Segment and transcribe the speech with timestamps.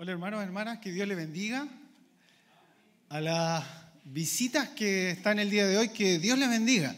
[0.00, 1.66] Hola hermanos, hermanas, que Dios le bendiga.
[3.08, 3.64] A las
[4.04, 6.94] visitas que están el día de hoy, que Dios les bendiga.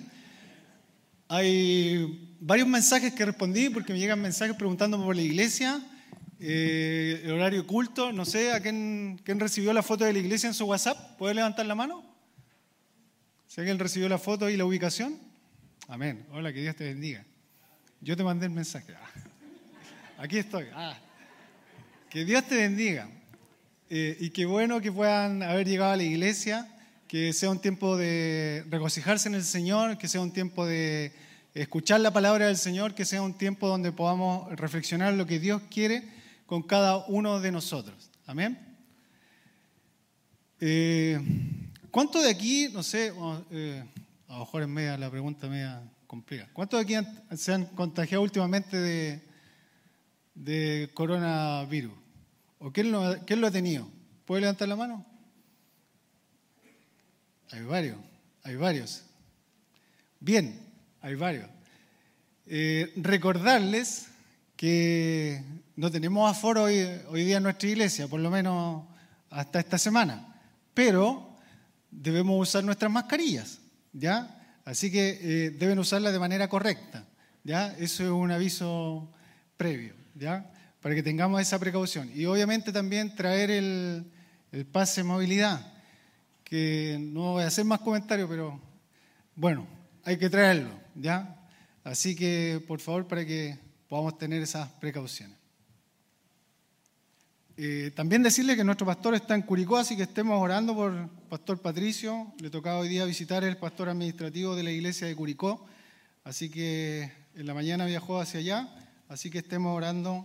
[1.26, 5.80] Hay varios mensajes que respondí porque me llegan mensajes preguntándome por la iglesia,
[6.40, 10.48] eh, el horario culto, no sé, ¿a quién, quién recibió la foto de la iglesia
[10.48, 11.16] en su WhatsApp?
[11.16, 12.04] ¿Puede levantar la mano?
[13.46, 15.18] ¿Si alguien recibió la foto y la ubicación?
[15.88, 16.26] Amén.
[16.32, 17.24] Hola, que Dios te bendiga.
[18.02, 18.92] Yo te mandé el mensaje.
[18.94, 19.10] Ah.
[20.18, 20.66] Aquí estoy.
[20.74, 20.98] Ah.
[22.10, 23.08] Que Dios te bendiga.
[23.88, 26.68] Eh, y qué bueno que puedan haber llegado a la iglesia,
[27.06, 31.12] que sea un tiempo de regocijarse en el Señor, que sea un tiempo de
[31.54, 35.62] escuchar la palabra del Señor, que sea un tiempo donde podamos reflexionar lo que Dios
[35.70, 36.02] quiere
[36.46, 38.10] con cada uno de nosotros.
[38.26, 38.58] Amén.
[40.58, 41.16] Eh,
[41.92, 43.12] ¿Cuántos de aquí, no sé,
[43.52, 43.84] eh,
[44.26, 48.24] a lo mejor es media la pregunta media complicada, ¿cuántos de aquí se han contagiado
[48.24, 49.29] últimamente de,
[50.40, 51.92] de coronavirus?
[52.58, 53.88] ¿O quién lo, ha tenido?
[54.24, 55.06] ¿Puede levantar la mano?
[57.50, 57.98] Hay varios,
[58.42, 59.02] hay varios.
[60.18, 60.58] Bien,
[61.00, 61.48] hay varios.
[62.46, 64.06] Eh, recordarles
[64.56, 65.42] que
[65.76, 68.84] no tenemos aforo hoy, hoy día en nuestra iglesia, por lo menos
[69.30, 70.40] hasta esta semana,
[70.74, 71.36] pero
[71.90, 73.60] debemos usar nuestras mascarillas,
[73.92, 74.60] ¿ya?
[74.64, 77.06] Así que eh, deben usarlas de manera correcta,
[77.42, 77.74] ¿ya?
[77.78, 79.10] Eso es un aviso
[79.56, 79.94] previo,
[80.80, 82.10] para que tengamos esa precaución.
[82.14, 84.06] Y obviamente también traer el,
[84.72, 85.72] pase de movilidad,
[86.44, 88.60] que no voy a hacer más comentarios, pero
[89.36, 89.66] bueno,
[90.04, 91.36] hay que traerlo, ¿ya?
[91.84, 93.58] Así que, por favor, para que
[93.88, 95.36] podamos tener esas precauciones.
[97.56, 101.60] Eh, también decirle que nuestro pastor está en Curicó, así que estemos orando por Pastor
[101.60, 102.32] Patricio.
[102.40, 105.66] Le tocaba hoy día visitar el pastor administrativo de la iglesia de Curicó,
[106.24, 110.24] así que en la mañana viajó hacia allá, así que estemos orando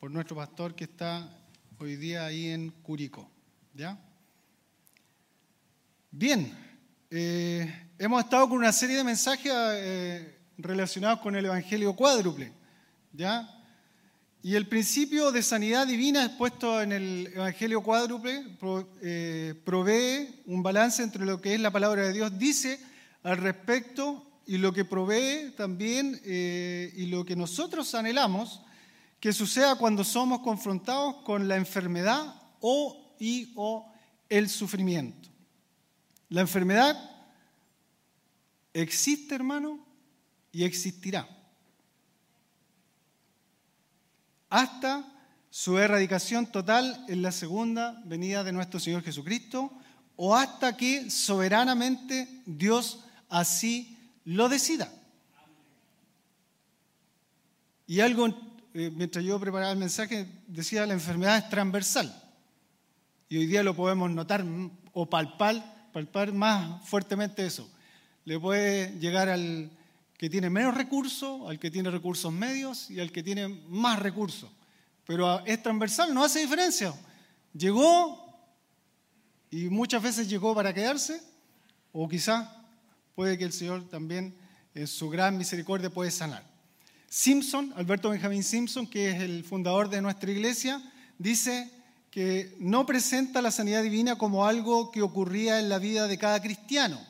[0.00, 1.28] por nuestro pastor que está
[1.78, 3.30] hoy día ahí en Curicó.
[3.74, 3.98] ¿Ya?
[6.10, 6.50] Bien,
[7.10, 12.54] eh, hemos estado con una serie de mensajes eh, relacionados con el Evangelio cuádruple.
[13.12, 13.46] ¿Ya?
[14.42, 18.56] Y el principio de sanidad divina expuesto en el Evangelio cuádruple
[19.02, 22.80] eh, provee un balance entre lo que es la palabra de Dios, dice
[23.24, 28.62] al respecto, y lo que provee también y lo que nosotros anhelamos
[29.20, 33.88] que suceda cuando somos confrontados con la enfermedad o y o
[34.28, 35.28] el sufrimiento.
[36.28, 36.98] La enfermedad
[38.72, 39.86] existe, hermano,
[40.50, 41.28] y existirá.
[44.50, 45.08] Hasta
[45.50, 49.70] su erradicación total en la segunda venida de nuestro Señor Jesucristo
[50.16, 54.92] o hasta que soberanamente Dios así lo decida.
[57.86, 58.28] Y algo
[58.74, 62.22] eh, mientras yo preparaba el mensaje, decía la enfermedad es transversal.
[63.28, 64.44] Y hoy día lo podemos notar
[64.92, 67.68] o palpar, palpar más fuertemente eso.
[68.24, 69.70] Le puede llegar al
[70.16, 74.50] que tiene menos recursos, al que tiene recursos medios y al que tiene más recursos.
[75.04, 76.94] Pero es transversal, no hace diferencia.
[77.52, 78.22] Llegó
[79.50, 81.20] y muchas veces llegó para quedarse,
[81.92, 82.48] o quizás
[83.14, 84.34] puede que el Señor también
[84.74, 86.44] en su gran misericordia puede sanar.
[87.08, 90.82] Simpson, Alberto Benjamín Simpson, que es el fundador de nuestra iglesia,
[91.18, 91.70] dice
[92.10, 96.40] que no presenta la sanidad divina como algo que ocurría en la vida de cada
[96.40, 97.00] cristiano,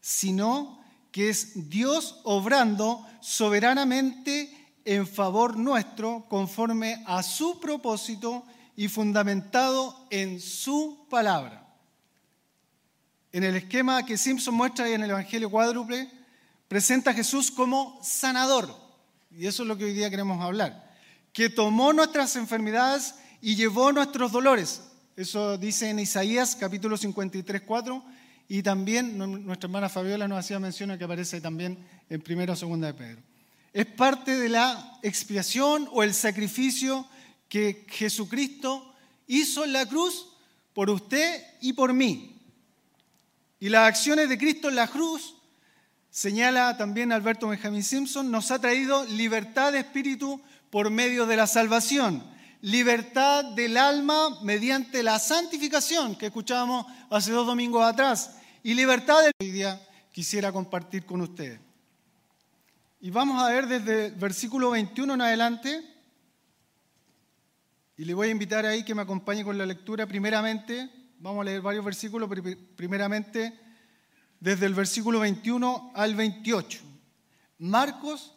[0.00, 4.50] sino que es Dios obrando soberanamente
[4.84, 8.44] en favor nuestro conforme a su propósito
[8.76, 11.67] y fundamentado en su palabra.
[13.32, 16.10] En el esquema que Simpson muestra en el Evangelio cuádruple,
[16.66, 18.88] presenta a Jesús como sanador
[19.36, 20.90] y eso es lo que hoy día queremos hablar,
[21.32, 24.82] que tomó nuestras enfermedades y llevó nuestros dolores.
[25.16, 28.04] Eso dice en Isaías capítulo 53, 4,
[28.48, 31.78] y también nuestra hermana Fabiola nos hacía mención que aparece también
[32.08, 33.22] en primera o segunda de Pedro.
[33.72, 37.06] Es parte de la expiación o el sacrificio
[37.48, 38.94] que Jesucristo
[39.26, 40.30] hizo en la cruz
[40.72, 42.37] por usted y por mí.
[43.60, 45.34] Y las acciones de Cristo en la cruz
[46.10, 50.40] señala también Alberto Benjamin Simpson, nos ha traído libertad de espíritu
[50.70, 52.24] por medio de la salvación,
[52.60, 59.32] libertad del alma mediante la santificación que escuchábamos hace dos domingos atrás y libertad de
[59.40, 59.80] hoy día
[60.12, 61.60] quisiera compartir con ustedes.
[63.00, 65.94] Y vamos a ver desde el versículo 21 en adelante,
[67.96, 70.90] y le voy a invitar ahí que me acompañe con la lectura primeramente,
[71.20, 72.30] vamos a leer varios versículos,
[72.76, 73.58] primeramente
[74.40, 76.80] desde el versículo 21 al 28.
[77.58, 78.36] Marcos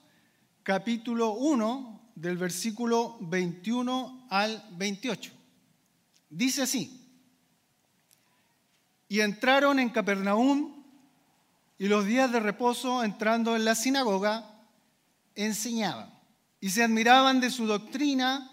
[0.63, 5.31] capítulo 1 del versículo 21 al 28.
[6.30, 6.98] Dice así,
[9.07, 10.84] y entraron en Capernaum
[11.77, 14.63] y los días de reposo entrando en la sinagoga,
[15.36, 16.12] enseñaban
[16.60, 18.48] y se admiraban de su doctrina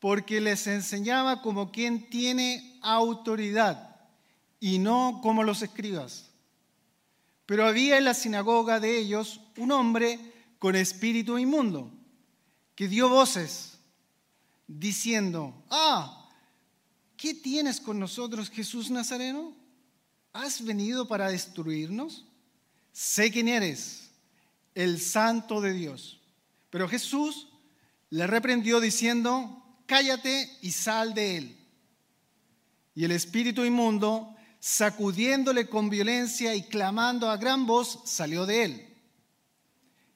[0.00, 3.96] porque les enseñaba como quien tiene autoridad
[4.60, 6.30] y no como los escribas.
[7.46, 10.18] Pero había en la sinagoga de ellos un hombre
[10.58, 11.90] con espíritu inmundo
[12.74, 13.78] que dio voces
[14.66, 16.30] diciendo, ah,
[17.16, 19.54] ¿qué tienes con nosotros Jesús Nazareno?
[20.32, 22.24] ¿Has venido para destruirnos?
[22.92, 24.10] Sé quién eres,
[24.74, 26.20] el santo de Dios.
[26.70, 27.48] Pero Jesús
[28.10, 31.63] le reprendió diciendo, cállate y sal de él.
[32.94, 38.96] Y el espíritu inmundo, sacudiéndole con violencia y clamando a gran voz, salió de él.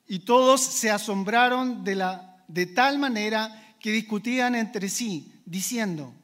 [0.06, 6.14] Y todos se asombraron de, la, de tal manera que discutían entre sí, diciendo,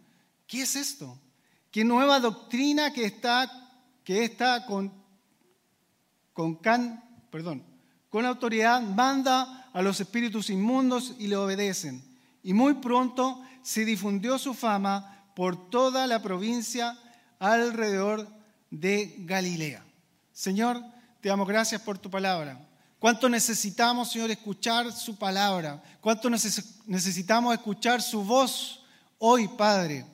[0.46, 1.18] ¿qué es esto?
[1.70, 3.50] ¿Qué nueva doctrina que está,
[4.04, 4.92] que está con,
[6.32, 7.64] con, can, perdón,
[8.08, 12.14] con autoridad manda a los espíritus inmundos y le obedecen?
[12.44, 16.98] y muy pronto se difundió su fama por toda la provincia
[17.38, 18.28] alrededor
[18.70, 19.84] de Galilea.
[20.32, 20.82] Señor,
[21.20, 22.60] te damos gracias por tu palabra.
[22.98, 25.82] ¿Cuánto necesitamos, Señor, escuchar su palabra?
[26.00, 28.82] ¿Cuánto necesitamos escuchar su voz
[29.18, 30.06] hoy, Padre?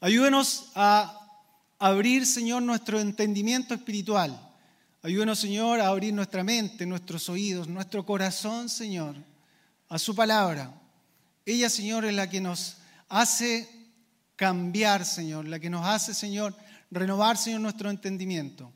[0.00, 1.16] Ayúdenos a
[1.78, 4.36] abrir, Señor, nuestro entendimiento espiritual.
[5.02, 9.14] Ayúdenos, Señor, a abrir nuestra mente, nuestros oídos, nuestro corazón, Señor,
[9.88, 10.74] a su palabra.
[11.46, 12.78] Ella, Señor, es la que nos
[13.08, 13.77] hace
[14.38, 16.54] cambiar, Señor, la que nos hace, Señor,
[16.92, 18.72] renovar, Señor, nuestro entendimiento.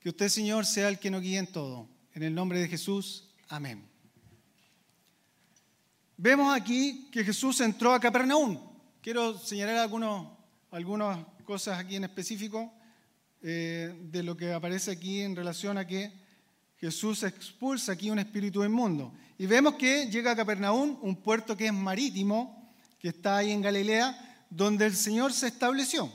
[0.00, 1.86] Que usted, Señor, sea el que nos guíe en todo.
[2.14, 3.86] En el nombre de Jesús, amén.
[6.16, 8.58] Vemos aquí que Jesús entró a Capernaum.
[9.02, 10.26] Quiero señalar algunos,
[10.70, 12.72] algunas cosas aquí en específico
[13.42, 16.10] eh, de lo que aparece aquí en relación a que
[16.78, 19.12] Jesús expulsa aquí un espíritu inmundo.
[19.36, 23.60] Y vemos que llega a Capernaum, un puerto que es marítimo, que está ahí en
[23.60, 26.12] Galilea, donde el Señor se estableció.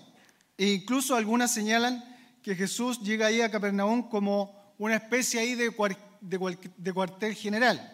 [0.58, 2.04] E incluso algunas señalan
[2.42, 7.90] que Jesús llega ahí a Capernaum como una especie ahí de, cuartel general.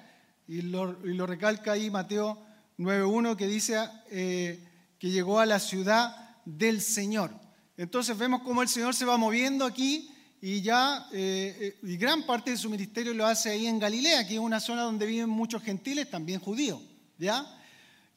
[0.47, 2.41] Y lo, y lo, recalca ahí Mateo
[2.77, 3.77] 9.1 que dice
[4.09, 7.31] eh, que llegó a la ciudad del Señor.
[7.77, 10.09] Entonces vemos cómo el Señor se va moviendo aquí
[10.41, 14.27] y ya eh, eh, y gran parte de su ministerio lo hace ahí en Galilea,
[14.27, 16.81] que es una zona donde viven muchos gentiles, también judíos,
[17.17, 17.45] ¿ya?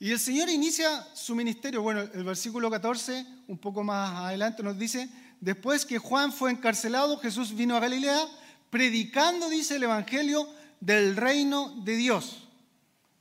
[0.03, 4.77] Y el Señor inicia su ministerio, bueno, el versículo 14, un poco más adelante nos
[4.77, 5.09] dice,
[5.41, 8.27] después que Juan fue encarcelado, Jesús vino a Galilea
[8.69, 10.49] predicando, dice el Evangelio,
[10.81, 12.49] del reino de Dios.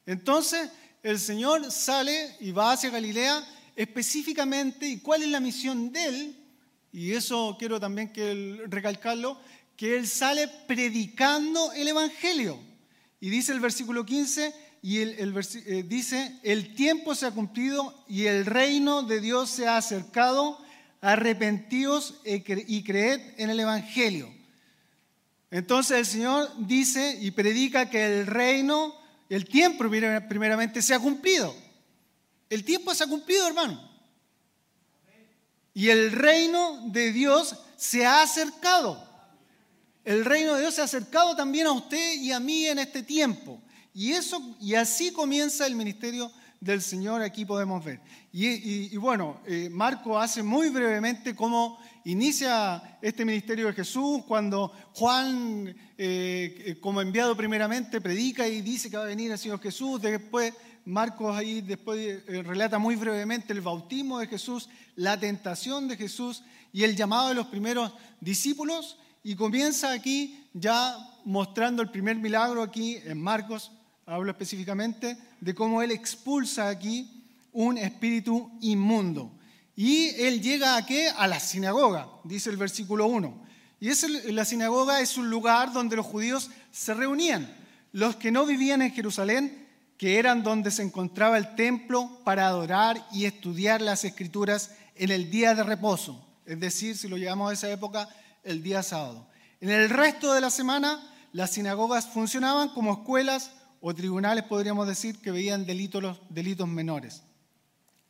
[0.07, 0.71] Entonces,
[1.03, 6.37] el Señor sale y va hacia Galilea específicamente, ¿y cuál es la misión de él?
[6.91, 9.39] y eso quiero también que recalcarlo,
[9.77, 12.59] que él sale predicando el Evangelio.
[13.19, 18.25] Y dice el versículo 15, y el, eh, dice, el tiempo se ha cumplido y
[18.25, 20.59] el reino de Dios se ha acercado,
[21.01, 24.33] arrepentíos y creed en el Evangelio.
[25.51, 28.95] Entonces el Señor dice y predica que el reino,
[29.29, 29.83] el tiempo
[30.27, 31.53] primeramente se ha cumplido.
[32.49, 33.89] El tiempo se ha cumplido, hermano.
[35.73, 39.07] Y el reino de Dios se ha acercado.
[40.03, 43.03] El reino de Dios se ha acercado también a usted y a mí en este
[43.03, 43.61] tiempo.
[43.93, 47.99] Y, eso, y así comienza el ministerio del Señor, aquí podemos ver.
[48.31, 55.67] Y, bueno, eh, Marco hace muy brevemente cómo inicia este ministerio de Jesús, cuando Juan,
[55.67, 60.01] eh, eh, como enviado primeramente, predica y dice que va a venir el Señor Jesús,
[60.01, 60.53] después
[60.85, 66.43] Marcos ahí después relata muy brevemente el bautismo de Jesús, la tentación de Jesús
[66.73, 72.63] y el llamado de los primeros discípulos y comienza aquí ya mostrando el primer milagro
[72.63, 73.71] aquí en Marcos,
[74.11, 79.31] hablo específicamente de cómo él expulsa aquí un espíritu inmundo.
[79.73, 81.07] Y él llega a qué?
[81.09, 83.47] A la sinagoga, dice el versículo 1.
[83.79, 87.55] Y es la sinagoga es un lugar donde los judíos se reunían.
[87.93, 93.05] Los que no vivían en Jerusalén que eran donde se encontraba el templo para adorar
[93.13, 97.53] y estudiar las escrituras en el día de reposo, es decir, si lo llevamos a
[97.53, 98.09] esa época,
[98.43, 99.27] el día sábado.
[99.61, 100.99] En el resto de la semana,
[101.33, 103.51] las sinagogas funcionaban como escuelas
[103.81, 107.23] o tribunales, podríamos decir, que veían delitos, menores.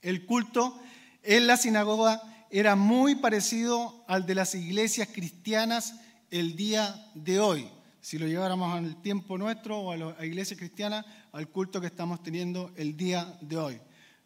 [0.02, 0.80] El culto
[1.24, 5.96] en la sinagoga era muy parecido al de las iglesias cristianas
[6.30, 11.06] el día de hoy si lo lleváramos al tiempo nuestro o a la iglesia cristiana,
[11.32, 13.80] al culto que estamos teniendo el día de hoy.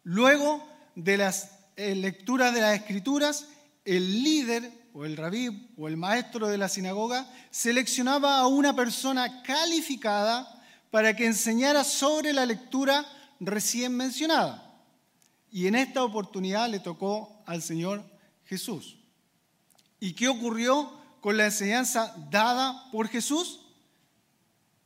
[0.03, 3.47] Luego de las eh, lecturas de las escrituras,
[3.83, 9.43] el líder o el rabí o el maestro de la sinagoga seleccionaba a una persona
[9.43, 10.54] calificada
[10.95, 13.05] para que enseñara sobre la lectura
[13.41, 14.81] recién mencionada.
[15.51, 18.01] Y en esta oportunidad le tocó al Señor
[18.45, 18.95] Jesús.
[19.99, 23.59] ¿Y qué ocurrió con la enseñanza dada por Jesús?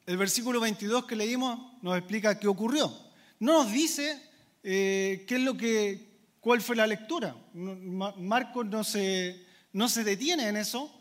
[0.08, 2.92] El versículo 22 que leímos nos explica qué ocurrió.
[3.40, 4.20] No nos dice
[4.64, 7.36] eh, qué es lo que, cuál fue la lectura.
[7.54, 10.92] Marcos no se, no se detiene en eso,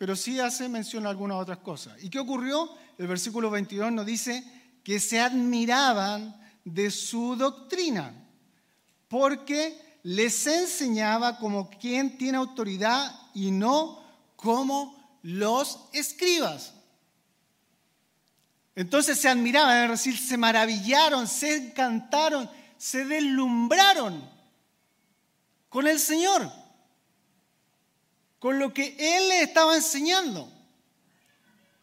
[0.00, 2.02] pero sí hace mención a algunas otras cosas.
[2.02, 2.70] ¿Y qué ocurrió?
[2.96, 4.42] El versículo 22 nos dice
[4.82, 8.14] que se admiraban de su doctrina,
[9.08, 14.02] porque les enseñaba como quien tiene autoridad y no
[14.36, 16.72] como los escribas.
[18.74, 24.26] Entonces se admiraban, es decir, se maravillaron, se encantaron, se deslumbraron
[25.68, 26.50] con el Señor,
[28.40, 30.52] con lo que Él les estaba enseñando.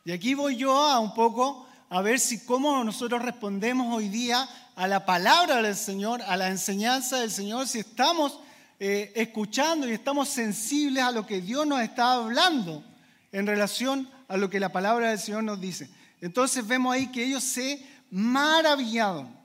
[0.04, 4.48] Y aquí voy yo a un poco a ver si cómo nosotros respondemos hoy día
[4.76, 8.40] a la palabra del Señor, a la enseñanza del Señor, si estamos
[8.80, 12.84] eh, escuchando y estamos sensibles a lo que Dios nos está hablando
[13.32, 15.90] en relación a lo que la palabra del Señor nos dice.
[16.22, 19.36] Entonces vemos ahí que ellos se maravillaron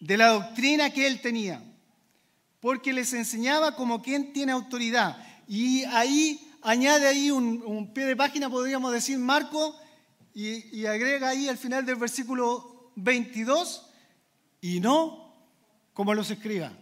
[0.00, 1.62] de la doctrina que él tenía,
[2.60, 5.16] porque les enseñaba como quien tiene autoridad.
[5.46, 9.78] Y ahí añade ahí un, pie de página, podríamos decir, Marco,
[10.34, 13.90] y, agrega ahí al final del versículo 22,
[14.60, 15.34] y no
[15.92, 16.72] como los escriba.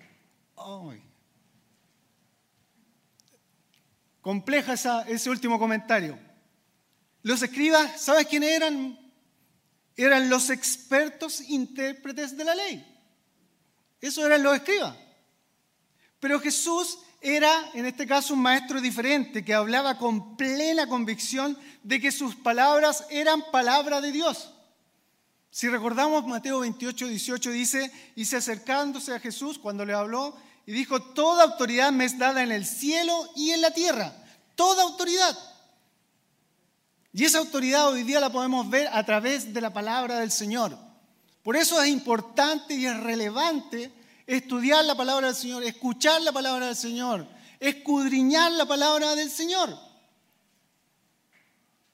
[4.20, 6.18] Compleja ese último comentario.
[7.22, 8.98] Los escribas, ¿sabes quiénes eran?
[9.96, 12.86] Eran los expertos intérpretes de la ley.
[14.00, 14.96] Eso eran los escribas.
[16.22, 22.00] Pero Jesús era, en este caso, un maestro diferente que hablaba con plena convicción de
[22.00, 24.52] que sus palabras eran palabra de Dios.
[25.50, 30.70] Si recordamos, Mateo 28, 18 dice, y se acercándose a Jesús cuando le habló, y
[30.70, 34.14] dijo, toda autoridad me es dada en el cielo y en la tierra.
[34.54, 35.36] Toda autoridad.
[37.12, 40.78] Y esa autoridad hoy día la podemos ver a través de la palabra del Señor.
[41.42, 43.90] Por eso es importante y es relevante
[44.26, 47.26] estudiar la palabra del Señor, escuchar la palabra del Señor,
[47.60, 49.76] escudriñar la palabra del Señor.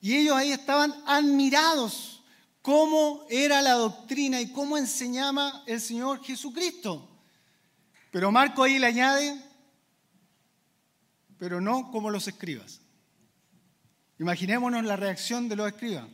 [0.00, 2.22] Y ellos ahí estaban admirados
[2.62, 7.08] cómo era la doctrina y cómo enseñaba el Señor Jesucristo.
[8.10, 9.36] Pero Marco ahí le añade,
[11.38, 12.80] pero no como los escribas.
[14.18, 16.04] Imaginémonos la reacción de los escribas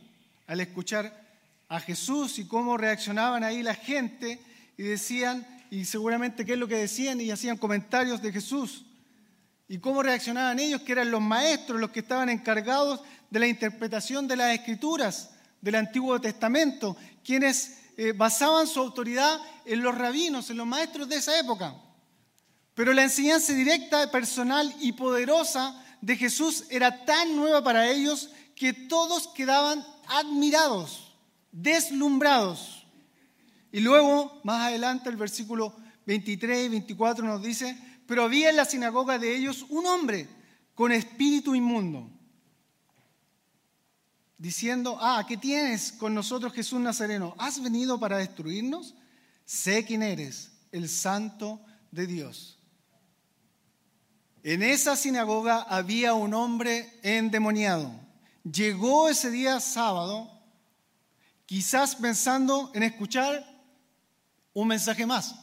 [0.47, 1.25] al escuchar
[1.67, 4.39] a Jesús y cómo reaccionaban ahí la gente
[4.77, 8.85] y decían, y seguramente qué es lo que decían y hacían comentarios de Jesús.
[9.67, 14.27] Y cómo reaccionaban ellos, que eran los maestros, los que estaban encargados de la interpretación
[14.27, 15.31] de las escrituras
[15.61, 21.15] del Antiguo Testamento, quienes eh, basaban su autoridad en los rabinos, en los maestros de
[21.15, 21.75] esa época.
[22.75, 28.73] Pero la enseñanza directa, personal y poderosa de Jesús era tan nueva para ellos que
[28.73, 31.13] todos quedaban admirados,
[31.51, 32.74] deslumbrados.
[33.75, 37.77] Y luego, más adelante, el versículo 23 y 24 nos dice,
[38.07, 40.29] pero había en la sinagoga de ellos un hombre
[40.73, 42.09] con espíritu inmundo,
[44.37, 47.35] diciendo, ah, ¿qué tienes con nosotros Jesús Nazareno?
[47.37, 48.95] ¿Has venido para destruirnos?
[49.43, 51.59] Sé quién eres, el santo
[51.91, 52.57] de Dios.
[54.43, 57.91] En esa sinagoga había un hombre endemoniado.
[58.49, 60.31] Llegó ese día sábado,
[61.45, 63.53] quizás pensando en escuchar
[64.55, 65.35] un mensaje más.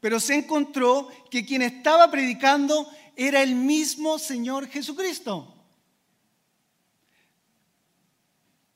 [0.00, 5.52] Pero se encontró que quien estaba predicando era el mismo Señor Jesucristo.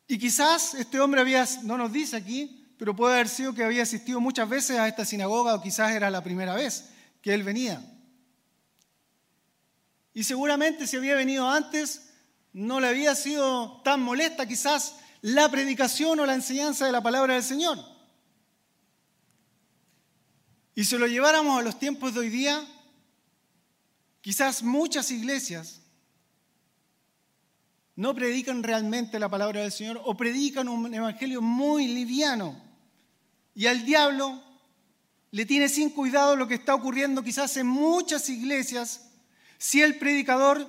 [0.06, 3.82] Y quizás este hombre había, no nos dice aquí, pero puede haber sido que había
[3.82, 6.90] asistido muchas veces a esta sinagoga o quizás era la primera vez
[7.22, 7.82] que él venía.
[10.12, 12.10] Y seguramente si había venido antes,
[12.52, 17.34] no le había sido tan molesta quizás la predicación o la enseñanza de la palabra
[17.34, 17.89] del Señor.
[20.74, 22.64] Y si lo lleváramos a los tiempos de hoy día,
[24.20, 25.80] quizás muchas iglesias
[27.96, 32.56] no predican realmente la palabra del Señor o predican un evangelio muy liviano.
[33.54, 34.42] Y al diablo
[35.32, 39.10] le tiene sin cuidado lo que está ocurriendo quizás en muchas iglesias
[39.58, 40.66] si el predicador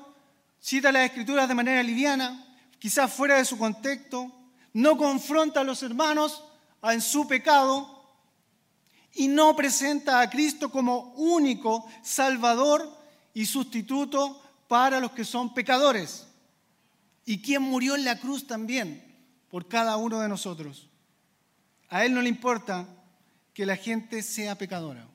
[0.60, 2.46] cita las escrituras de manera liviana,
[2.77, 4.29] quizás fuera de su contexto,
[4.74, 6.43] no confronta a los hermanos
[6.84, 8.00] en su pecado
[9.13, 12.89] y no presenta a Cristo como único Salvador
[13.34, 16.27] y sustituto para los que son pecadores.
[17.25, 19.03] Y quien murió en la cruz también
[19.50, 20.88] por cada uno de nosotros.
[21.89, 22.88] A Él no le importa
[23.53, 25.06] que la gente sea pecadora.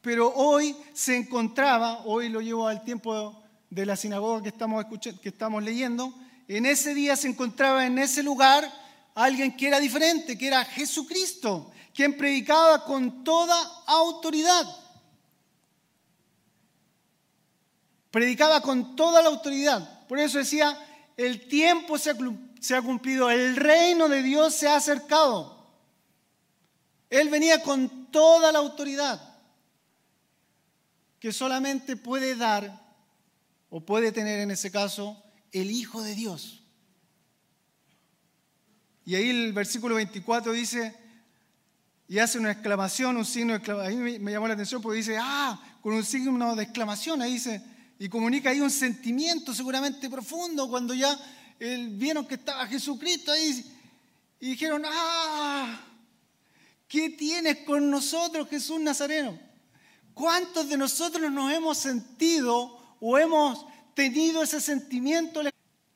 [0.00, 4.84] Pero hoy se encontraba, hoy lo llevo al tiempo de la sinagoga que estamos,
[5.22, 6.12] que estamos leyendo,
[6.48, 8.70] en ese día se encontraba en ese lugar
[9.14, 13.56] alguien que era diferente, que era Jesucristo, quien predicaba con toda
[13.86, 14.64] autoridad.
[18.10, 20.06] Predicaba con toda la autoridad.
[20.06, 20.78] Por eso decía,
[21.16, 25.66] el tiempo se ha, cumplido, el reino de Dios se ha acercado.
[27.10, 29.20] Él venía con toda la autoridad
[31.18, 32.82] que solamente puede dar
[33.70, 35.22] o puede tener en ese caso
[35.52, 36.62] el Hijo de Dios.
[39.04, 40.94] Y ahí el versículo 24 dice,
[42.12, 44.04] y hace una exclamación, un signo de exclamación.
[44.06, 47.62] Ahí me, llamó la atención porque dice, ah, con un signo de exclamación, ahí dice,
[47.98, 51.18] y comunica ahí un sentimiento seguramente profundo cuando ya
[51.58, 53.64] vieron que estaba Jesucristo ahí
[54.40, 55.80] y dijeron, ah,
[56.86, 59.40] ¿qué tienes con nosotros, Jesús Nazareno?
[60.12, 63.64] ¿Cuántos de nosotros nos hemos sentido o hemos
[63.94, 65.40] tenido ese sentimiento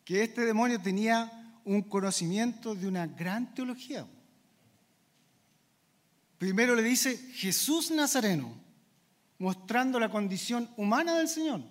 [0.02, 4.06] que este demonio tenía un conocimiento de una gran teología?
[6.38, 8.52] Primero le dice Jesús Nazareno,
[9.38, 11.62] mostrando la condición humana del Señor.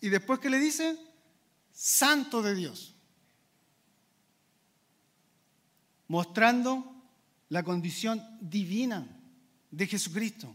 [0.00, 0.98] Y después que le dice,
[1.72, 2.94] Santo de Dios,
[6.08, 6.94] mostrando
[7.48, 9.06] la condición divina
[9.70, 10.54] de Jesucristo.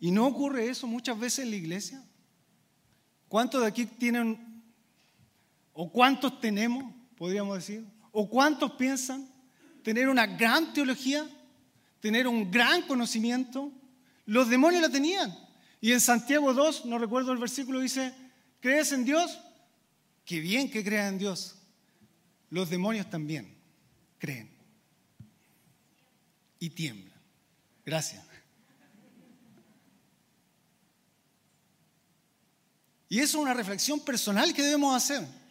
[0.00, 2.04] ¿Y no ocurre eso muchas veces en la iglesia?
[3.28, 4.64] ¿Cuántos de aquí tienen,
[5.72, 7.86] o cuántos tenemos podríamos decir?
[8.10, 9.28] ¿O cuántos piensan
[9.84, 11.24] tener una gran teología,
[12.00, 13.70] tener un gran conocimiento?
[14.26, 15.32] Los demonios la tenían.
[15.80, 18.12] Y en Santiago 2, no recuerdo el versículo, dice,
[18.58, 19.38] ¿crees en Dios?
[20.24, 21.54] Qué bien que creas en Dios.
[22.50, 23.56] Los demonios también
[24.18, 24.50] creen
[26.58, 27.20] y tiemblan.
[27.86, 28.26] Gracias.
[33.08, 35.41] Y eso es una reflexión personal que debemos hacer.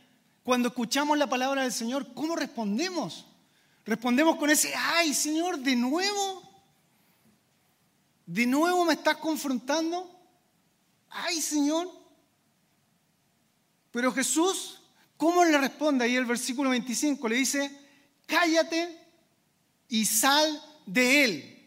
[0.44, 3.26] Cuando escuchamos la palabra del Señor, ¿cómo respondemos?
[3.86, 6.42] Respondemos con ese, ay Señor, de nuevo.
[8.26, 10.10] ¿De nuevo me estás confrontando?
[11.10, 11.90] Ay Señor.
[13.92, 14.82] Pero Jesús,
[15.16, 16.06] ¿cómo le responde?
[16.06, 17.80] Ahí el versículo 25 le dice,
[18.26, 18.98] cállate
[19.90, 21.58] y sal de él.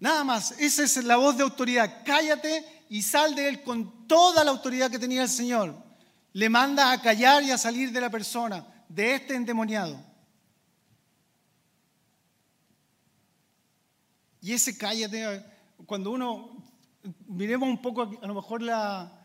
[0.00, 2.02] Nada más, esa es la voz de autoridad.
[2.04, 5.89] Cállate y sal de él con toda la autoridad que tenía el Señor
[6.32, 10.00] le manda a callar y a salir de la persona, de este endemoniado.
[14.40, 15.44] Y ese cállate,
[15.86, 16.62] cuando uno,
[17.26, 19.16] miremos un poco a lo mejor la,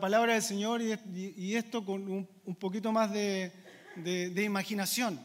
[0.00, 2.08] palabra del Señor y, esto con
[2.44, 3.52] un, poquito más de,
[4.42, 5.20] imaginación.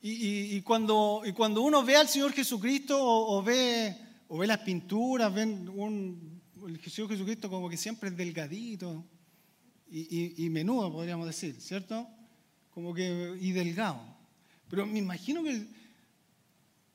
[0.00, 3.96] Y, cuando, y cuando uno ve al Señor Jesucristo o, ve,
[4.28, 9.04] o ve las pinturas, ven un, el Señor Jesucristo como que siempre es delgadito,
[9.88, 12.08] y, menudo, podríamos decir, ¿cierto?
[12.70, 14.00] Como que, y delgado.
[14.68, 15.66] Pero me imagino que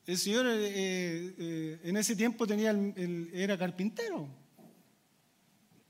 [0.06, 2.72] el, Señor eh, eh, en ese tiempo tenía
[3.34, 4.28] era carpintero.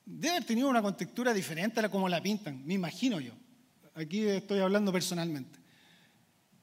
[0.05, 3.33] Debe haber tenido una contextura diferente a como la pintan, me imagino yo.
[3.93, 5.59] Aquí estoy hablando personalmente.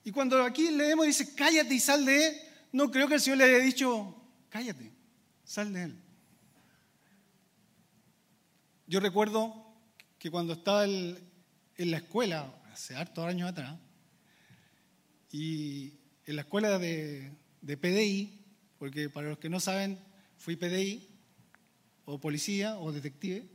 [0.05, 2.37] Y cuando aquí leemos dice, cállate y sal de él,
[2.73, 4.15] no creo que el Señor le haya dicho,
[4.49, 4.93] cállate,
[5.45, 5.99] sal de él.
[8.87, 9.68] Yo recuerdo
[10.19, 11.21] que cuando estaba en
[11.77, 13.79] la escuela, hace hartos años atrás,
[15.31, 15.93] y
[16.27, 18.39] en la escuela de, PDI,
[18.79, 19.99] porque para los que no saben,
[20.37, 21.09] fui PDI,
[22.05, 23.47] o policía, o detective,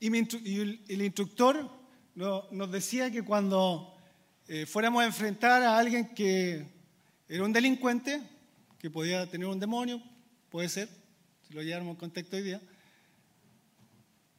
[0.00, 1.70] y, el, instructor
[2.14, 3.94] nos decía que cuando
[4.48, 6.66] eh, fuéramos a enfrentar a alguien que
[7.28, 8.20] era un delincuente,
[8.78, 10.02] que podía tener un demonio,
[10.50, 10.88] puede ser,
[11.46, 12.60] si lo lleváramos en contexto hoy día,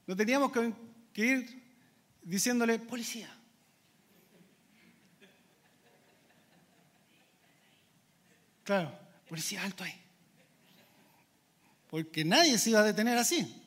[0.08, 0.74] no teníamos que
[1.13, 1.63] que ir
[2.21, 3.30] diciéndole, policía.
[8.63, 8.97] Claro,
[9.28, 10.00] policía, alto ahí.
[11.89, 13.62] Porque nadie se iba a detener así.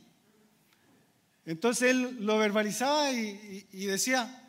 [1.45, 4.43] Entonces él lo verbalizaba y, decía,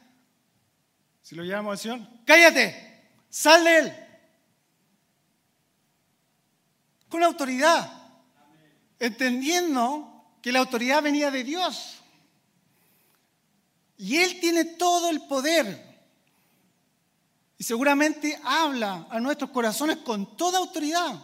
[1.22, 3.94] si lo llamamos al Señor, cállate, sal de él.
[7.10, 7.92] Con autoridad,
[8.98, 12.02] entendiendo que la autoridad venía de Dios.
[13.98, 15.86] Y Él tiene todo el poder
[17.66, 21.16] seguramente habla a nuestros corazones con toda autoridad.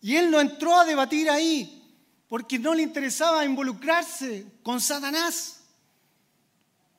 [0.00, 1.82] Y él no entró a debatir ahí
[2.28, 5.60] porque no le interesaba involucrarse con Satanás.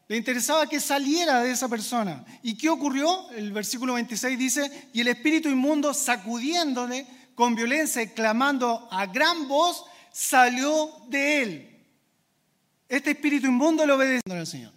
[0.07, 2.23] Le interesaba que saliera de esa persona.
[2.43, 3.31] ¿Y qué ocurrió?
[3.31, 9.47] El versículo 26 dice, y el espíritu inmundo sacudiéndole con violencia y clamando a gran
[9.47, 11.76] voz, salió de él.
[12.89, 14.73] Este espíritu inmundo le obedeció al Señor.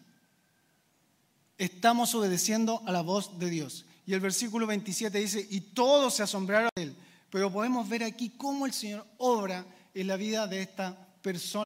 [1.56, 3.84] Estamos obedeciendo a la voz de Dios.
[4.06, 6.96] Y el versículo 27 dice, y todos se asombraron de él.
[7.30, 11.64] Pero podemos ver aquí cómo el Señor obra en la vida de esta persona.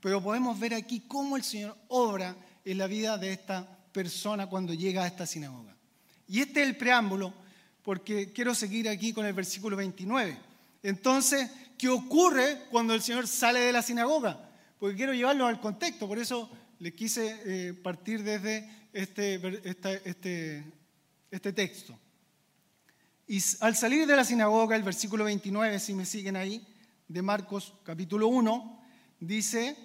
[0.00, 4.72] Pero podemos ver aquí cómo el Señor obra en la vida de esta persona cuando
[4.72, 5.74] llega a esta sinagoga.
[6.26, 7.34] Y este es el preámbulo,
[7.82, 10.38] porque quiero seguir aquí con el versículo 29.
[10.82, 14.53] Entonces, ¿qué ocurre cuando el Señor sale de la sinagoga?
[14.78, 19.40] Porque quiero llevarlo al contexto, por eso le quise eh, partir desde este,
[20.04, 20.64] este,
[21.30, 21.98] este texto.
[23.26, 26.66] Y al salir de la sinagoga, el versículo 29, si me siguen ahí,
[27.08, 28.82] de Marcos capítulo 1,
[29.20, 29.76] dice,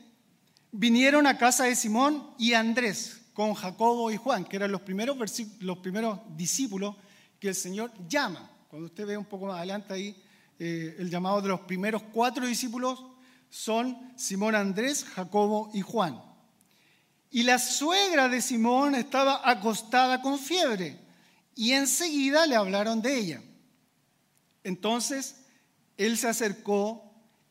[0.71, 5.17] vinieron a casa de Simón y Andrés con Jacobo y Juan, que eran los primeros,
[5.61, 6.95] los primeros discípulos
[7.39, 8.51] que el Señor llama.
[8.67, 10.21] Cuando usted ve un poco más adelante ahí,
[10.59, 13.01] eh, el llamado de los primeros cuatro discípulos
[13.49, 16.21] son Simón, Andrés, Jacobo y Juan.
[17.31, 20.99] Y la suegra de Simón estaba acostada con fiebre
[21.55, 23.43] y enseguida le hablaron de ella.
[24.63, 25.35] Entonces
[25.97, 27.03] él se acercó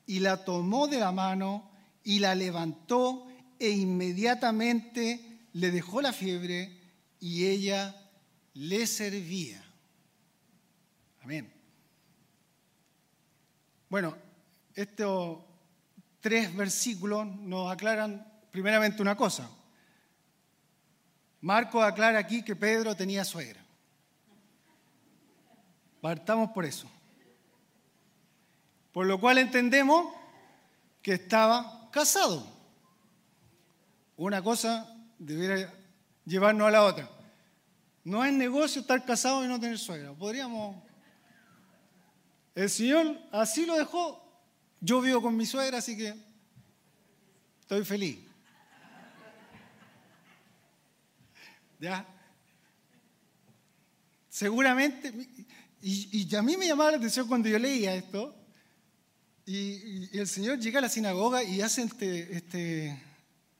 [0.06, 1.70] y la tomó de la mano
[2.02, 3.26] y la levantó
[3.58, 6.80] e inmediatamente le dejó la fiebre
[7.20, 7.94] y ella
[8.54, 9.62] le servía.
[11.22, 11.52] Amén.
[13.90, 14.16] Bueno,
[14.74, 15.38] estos
[16.20, 19.48] tres versículos nos aclaran primeramente una cosa.
[21.40, 23.60] Marco aclara aquí que Pedro tenía suegra.
[26.00, 26.90] Partamos por eso.
[28.92, 30.12] Por lo cual entendemos
[31.02, 32.44] que estaba casado.
[34.16, 35.72] Una cosa debería
[36.24, 37.08] llevarnos a la otra.
[38.04, 40.12] No es negocio estar casado y no tener suegra.
[40.12, 40.82] Podríamos...
[42.54, 44.27] El Señor así lo dejó.
[44.80, 46.14] Yo vivo con mi suegra, así que
[47.60, 48.18] estoy feliz.
[51.80, 52.06] ¿Ya?
[54.28, 55.12] Seguramente,
[55.80, 58.34] y, a mí me llamaba la atención cuando yo leía esto,
[59.44, 63.02] y, el Señor llega a la sinagoga y hace este, este,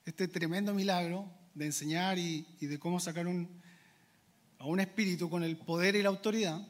[0.05, 3.61] este tremendo milagro de enseñar y, de cómo sacar un,
[4.57, 6.65] a un espíritu con el poder y la autoridad.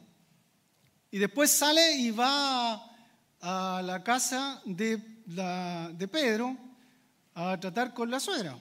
[1.12, 2.89] Y después sale y va
[3.40, 6.56] a la casa de, de Pedro
[7.34, 8.58] a tratar con la suegra.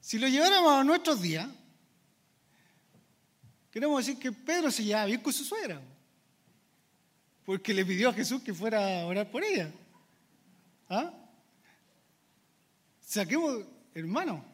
[0.00, 1.48] Si lo lleváramos a nuestros días,
[3.70, 5.80] queremos decir que Pedro se llevaba bien con su suegra
[7.50, 9.72] porque le pidió a Jesús que fuera a orar por ella.
[10.88, 11.12] ¿Ah?
[13.04, 14.44] Saquemos, hermano,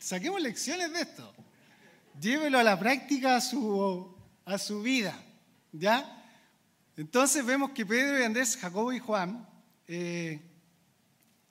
[0.00, 1.32] saquemos lecciones de esto.
[2.20, 4.12] Llévelo a la práctica a su,
[4.44, 5.16] a su vida.
[5.70, 6.19] ¿Ya?
[6.96, 9.48] Entonces vemos que Pedro y Andrés, Jacobo y Juan
[9.86, 10.40] eh,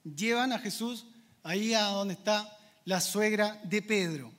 [0.03, 1.05] llevan a Jesús
[1.43, 4.31] ahí a donde está la suegra de Pedro.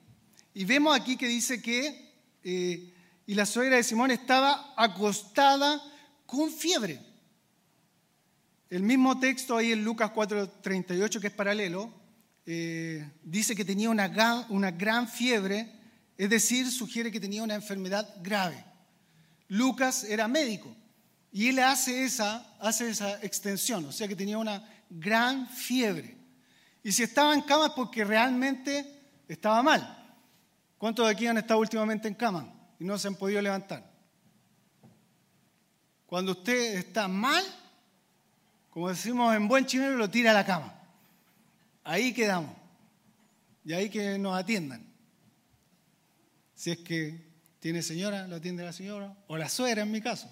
[0.53, 2.93] Y vemos aquí que dice que, eh,
[3.25, 5.81] y la suegra de Simón estaba acostada
[6.25, 7.01] con fiebre.
[8.69, 11.91] El mismo texto ahí en Lucas 4:38, que es paralelo,
[12.45, 15.71] eh, dice que tenía una gran, una gran fiebre,
[16.17, 18.63] es decir, sugiere que tenía una enfermedad grave.
[19.47, 20.75] Lucas era médico
[21.31, 26.17] y él hace esa, hace esa extensión, o sea que tenía una gran fiebre.
[26.83, 29.97] Y si estaba en cama es porque realmente estaba mal.
[30.77, 33.89] ¿Cuántos de aquí han estado últimamente en cama y no se han podido levantar?
[36.05, 37.43] Cuando usted está mal,
[38.69, 40.73] como decimos en buen chileno, lo tira a la cama.
[41.83, 42.55] Ahí quedamos.
[43.63, 44.85] Y ahí que nos atiendan.
[46.55, 50.29] Si es que tiene señora, lo atiende la señora, o la suegra en mi caso.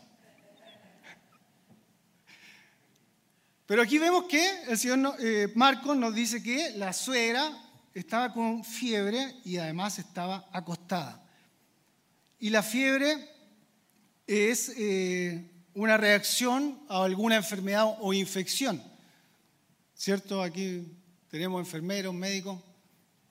[3.70, 7.56] Pero aquí vemos que el señor eh, Marcos nos dice que la suegra
[7.94, 11.24] estaba con fiebre y además estaba acostada.
[12.40, 13.30] Y la fiebre
[14.26, 18.82] es eh, una reacción a alguna enfermedad o infección.
[19.94, 20.42] ¿Cierto?
[20.42, 20.92] Aquí
[21.30, 22.60] tenemos enfermeros, médicos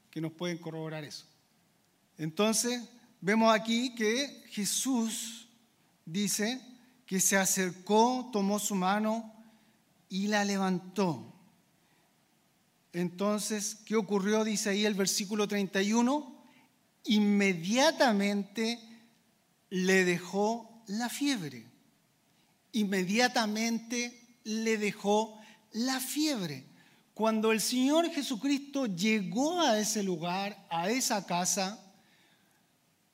[0.08, 1.26] que nos pueden corroborar eso.
[2.16, 2.80] Entonces,
[3.20, 5.48] vemos aquí que Jesús
[6.04, 6.60] dice
[7.06, 9.34] que se acercó, tomó su mano
[10.08, 11.34] y la levantó.
[12.92, 14.44] Entonces, ¿qué ocurrió?
[14.44, 16.44] Dice ahí el versículo 31,
[17.04, 18.80] inmediatamente
[19.70, 21.66] le dejó la fiebre.
[22.72, 25.38] Inmediatamente le dejó
[25.72, 26.64] la fiebre.
[27.14, 31.84] Cuando el Señor Jesucristo llegó a ese lugar, a esa casa,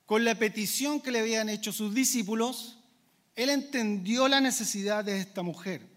[0.07, 2.79] con la petición que le habían hecho sus discípulos,
[3.35, 5.94] Él entendió la necesidad de esta mujer.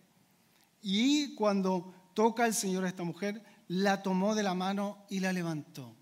[0.82, 5.34] Y cuando toca el Señor a esta mujer, la tomó de la mano y la
[5.34, 5.96] levantó.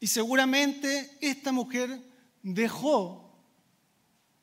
[0.00, 2.00] Y seguramente esta mujer
[2.42, 3.38] dejó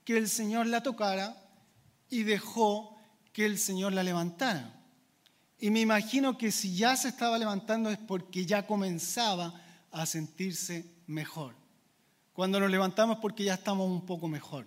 [0.04, 1.38] que el Señor la tocara
[2.10, 2.98] y dejó
[3.34, 4.82] que el Señor la levantara.
[5.60, 9.54] Y me imagino que si ya se estaba levantando es porque ya comenzaba
[9.92, 11.56] a sentirse mejor.
[12.34, 14.66] Cuando nos levantamos porque ya estamos un poco mejor.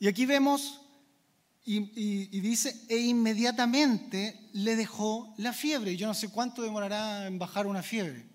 [0.00, 0.80] Y aquí vemos,
[1.70, 5.96] y, dice, e inmediatamente le dejó la fiebre.
[5.96, 8.26] Yo no sé cuánto demorará en bajar una fiebre.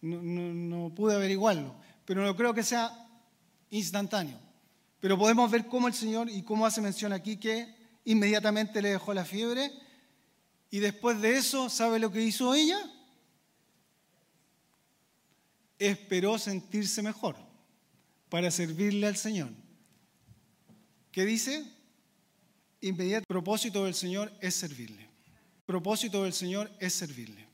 [0.00, 2.92] No, pude averiguarlo, pero no creo que sea
[3.70, 4.38] instantáneo.
[5.00, 9.14] Pero podemos ver cómo el Señor, y cómo hace mención aquí, que inmediatamente le dejó
[9.14, 9.72] la fiebre.
[10.70, 12.78] Y después de eso, ¿sabe lo que hizo ella?
[15.80, 17.36] esperó sentirse mejor
[18.28, 19.50] para servirle al Señor.
[21.10, 21.64] ¿Qué dice?
[22.80, 25.08] Inmediato propósito del Señor es servirle.
[25.66, 27.46] Propósito del Señor es servirle.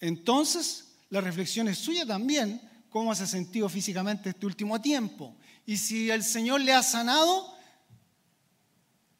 [0.00, 2.60] Entonces, la reflexión es suya también,
[2.90, 5.36] cómo se ha sentido físicamente este último tiempo.
[5.64, 7.56] Y si el Señor le ha sanado,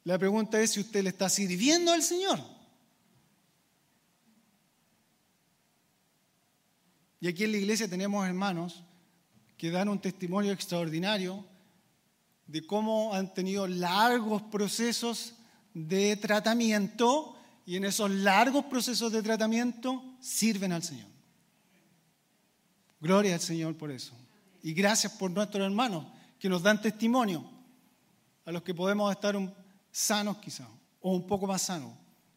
[0.04, 2.40] la pregunta es si usted le está sirviendo al Señor.
[7.20, 8.82] Y aquí en la iglesia tenemos hermanos
[9.56, 11.46] que dan un testimonio extraordinario
[12.52, 15.32] de cómo han tenido largos procesos
[15.72, 17.34] de tratamiento
[17.64, 21.08] y en esos largos procesos de tratamiento sirven al Señor.
[23.00, 24.12] Gloria al Señor por eso.
[24.62, 26.04] Y gracias por nuestros hermanos
[26.38, 27.42] que nos dan testimonio,
[28.44, 29.34] a los que podemos estar
[29.90, 30.68] sanos quizás,
[31.00, 31.94] o un poco más sanos.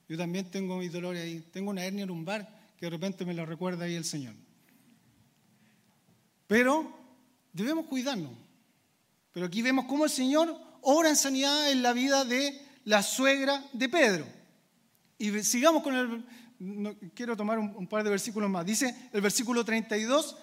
[0.08, 2.48] Yo también tengo mi dolor ahí, tengo una hernia lumbar
[2.78, 4.36] que de repente me lo recuerda ahí el Señor.
[6.48, 6.90] Pero
[7.52, 8.45] debemos cuidarnos.
[9.36, 13.66] Pero aquí vemos cómo el Señor obra en sanidad en la vida de la suegra
[13.74, 14.26] de Pedro.
[15.18, 17.12] Y sigamos con el...
[17.14, 18.66] quiero tomar un, par de versículos más.
[18.66, 20.38] Dice el versículo 32,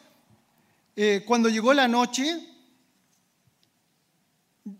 [0.94, 2.38] eh, cuando llegó la noche,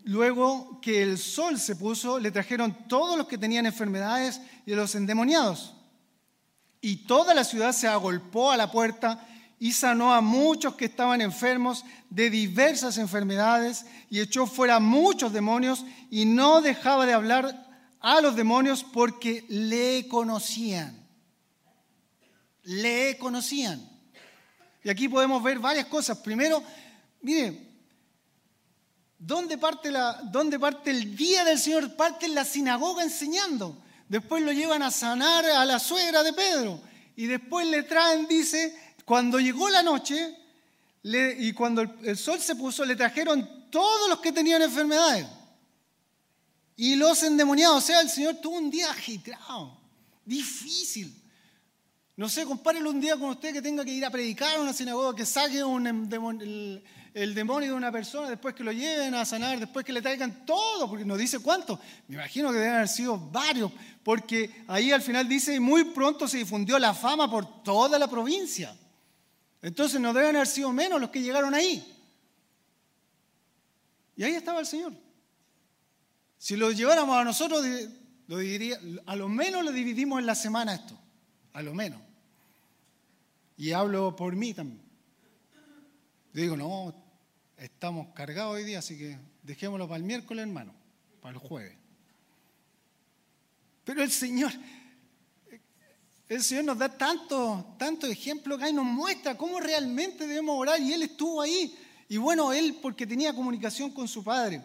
[0.03, 4.93] luego que el sol se puso, le trajeron todos los que tenían enfermedades y los
[4.93, 5.73] endemoniados.
[6.81, 9.27] Y toda la ciudad se agolpó a la puerta
[9.63, 15.85] y sanó a muchos que estaban enfermos de diversas enfermedades y echó fuera muchos demonios
[16.11, 17.65] y no dejaba de hablar
[18.01, 21.07] a los demonios porque le conocían.
[22.63, 23.89] Le conocían.
[24.83, 26.17] Y aquí podemos ver varias cosas.
[26.17, 26.61] Primero,
[27.21, 27.65] mire,
[29.17, 31.95] ¿dónde parte, la, ¿dónde parte el día del Señor?
[31.95, 33.81] Parte en la sinagoga enseñando.
[34.09, 36.81] Después lo llevan a sanar a la suegra de Pedro.
[37.15, 40.37] Y después le traen, dice, cuando llegó la noche
[41.03, 45.27] y cuando el, sol se puso, le trajeron todos los que tenían enfermedades
[46.75, 47.83] y los endemoniados.
[47.83, 49.77] O sea, el Señor tuvo un día agitado,
[50.25, 51.19] difícil.
[52.15, 54.71] No sé, compárelo un día con usted que tenga que ir a predicar a una
[54.71, 59.59] sinagoga, que saque el, el, demonio de una persona, después que lo lleven a sanar,
[59.59, 61.79] después que le traigan todo, porque no dice cuánto.
[62.07, 63.71] Me imagino que deben haber sido varios,
[64.03, 68.07] porque ahí al final dice, y muy pronto se difundió la fama por toda la
[68.07, 68.77] provincia.
[69.63, 71.89] Entonces no deben haber sido menos los que llegaron ahí.
[74.17, 74.93] Y ahí estaba el Señor.
[76.37, 77.65] Si lo lleváramos a nosotros,
[78.27, 80.99] lo diría, a lo menos lo dividimos en la semana esto.
[81.53, 82.01] A lo menos.
[83.55, 84.81] Y hablo por mí también.
[86.33, 86.93] digo, no,
[87.55, 90.73] estamos cargados hoy día, así que dejémoslo para el miércoles, hermano,
[91.21, 91.77] para el jueves.
[93.85, 94.51] Pero el Señor,
[96.33, 100.79] el Señor nos da tanto, tanto ejemplo que ahí nos muestra cómo realmente debemos orar
[100.79, 101.75] y Él estuvo ahí.
[102.09, 104.61] Y bueno, Él porque tenía comunicación con su Padre.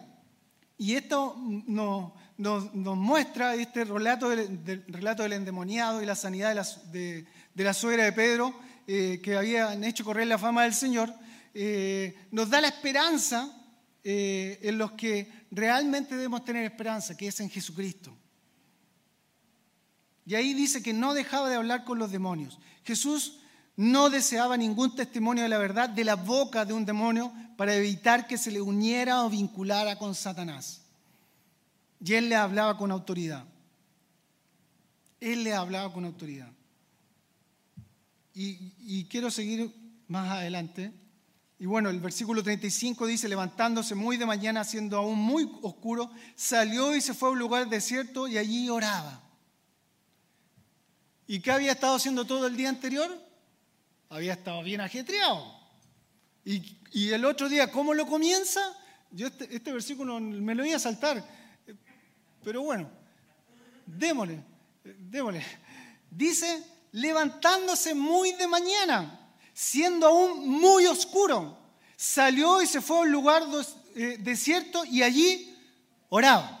[0.77, 6.49] Y esto nos, muestra este relato del, relato del endemoniado y la sanidad
[6.91, 7.25] de
[7.63, 8.55] la, suegra de Pedro,
[8.87, 11.13] eh, que habían hecho correr la fama del Señor,
[11.53, 13.53] eh, nos da la esperanza
[14.03, 18.15] eh, en los que realmente debemos tener esperanza, que es en Jesucristo.
[20.29, 22.59] Y ahí dice que no dejaba de hablar con los demonios.
[22.83, 23.39] Jesús
[23.75, 28.27] no deseaba ningún testimonio de la verdad de la boca de un demonio para evitar
[28.27, 30.83] que se le uniera o vinculara con Satanás.
[31.99, 33.43] Y él le hablaba con autoridad.
[35.19, 36.51] Él le hablaba con autoridad.
[38.35, 39.73] y, quiero seguir
[40.07, 40.93] más adelante.
[41.57, 46.95] Y bueno, el versículo 35 dice, levantándose muy de mañana, siendo aún muy oscuro, salió
[46.95, 49.23] y se fue a un lugar desierto y allí oraba.
[51.29, 53.07] ¿Y qué había estado haciendo todo el día anterior?
[54.09, 55.45] Había estado bien ajetreado.
[56.43, 58.59] Y, el otro día, ¿cómo lo comienza?
[59.11, 61.23] Yo este, este, versículo me lo iba a saltar,
[62.43, 62.89] pero bueno,
[63.85, 64.43] démosle,
[64.83, 65.45] démosle.
[66.09, 66.63] Dice,
[66.93, 71.59] levantándose muy de mañana, siendo aún muy oscuro,
[71.95, 73.43] salió y se fue a un lugar
[73.93, 75.55] eh, desierto y allí
[76.09, 76.58] oraba.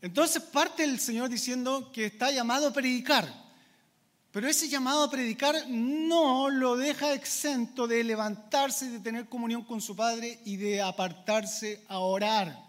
[0.00, 3.46] Entonces parte el Señor diciendo que está llamado a predicar.
[4.30, 9.80] Pero ese llamado a predicar no lo deja exento de levantarse de tener comunión con
[9.80, 12.62] su Padre y de apartarse a orar.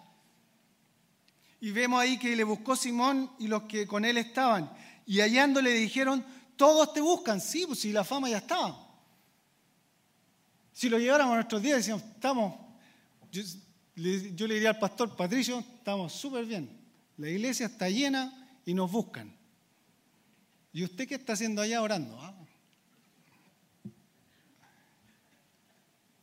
[1.60, 4.72] Y vemos ahí que le buscó Simón y los que con él estaban.
[5.06, 7.42] Y hallando le dijeron, todos te buscan.
[7.42, 8.88] Sí, pues si la fama ya estaba.
[10.72, 12.54] Si lo lleváramos a nuestros días, decíamos, estamos,
[13.32, 13.42] yo,
[14.36, 16.77] yo le diría al pastor Patricio, estamos súper bien.
[17.18, 19.36] La iglesia está llena y nos buscan.
[20.72, 22.20] ¿Y usted qué está haciendo allá orando?
[22.22, 22.34] Ah.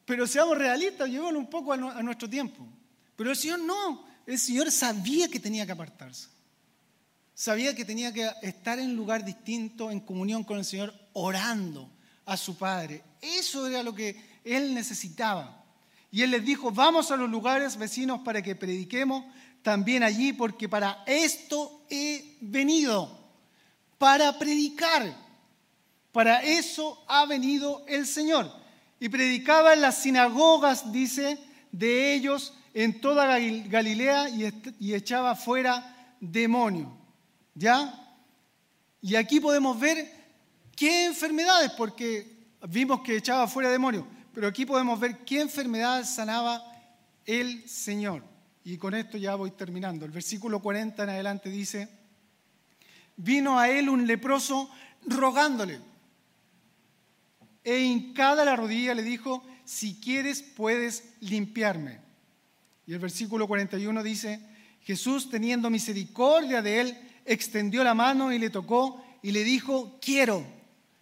[0.05, 2.67] Pero seamos realistas, llevémoslo un poco a, nuestro tiempo.
[3.17, 6.29] Pero el Señor no, el Señor sabía que tenía que apartarse.
[7.35, 11.91] Sabía que tenía que estar en lugar distinto, en comunión con el Señor, orando
[12.27, 13.03] a su Padre.
[13.21, 15.65] Eso era lo que Él necesitaba.
[16.13, 19.25] Y Él les dijo, vamos a los lugares vecinos para que prediquemos
[19.65, 23.19] también allí, porque para esto he venido
[23.97, 25.17] para predicar.
[26.13, 28.53] Para eso ha venido el Señor.
[29.01, 31.39] Y predicaba en las sinagogas, dice,
[31.73, 36.93] de ellos en toda Galilea y echaba fuera demonios.
[37.55, 38.19] ¿Ya?
[39.01, 40.13] Y aquí podemos ver
[40.77, 46.63] qué enfermedades, porque vimos que echaba fuera demonios, pero aquí podemos ver qué enfermedades sanaba
[47.25, 48.34] el Señor.
[48.65, 50.07] Y con esto ya voy terminando.
[50.07, 51.89] El versículo 40 en adelante dice,
[53.17, 54.71] vino a él un leproso
[55.07, 55.81] rogándole.
[57.63, 62.01] E hincada la rodilla le dijo, si quieres puedes limpiarme.
[62.87, 64.41] Y el versículo 41 dice,
[64.83, 70.47] Jesús teniendo misericordia de él, extendió la mano y le tocó y le dijo, quiero,